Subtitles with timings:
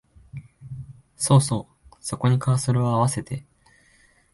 [1.15, 3.45] そうそう、そこにカーソルをあわせて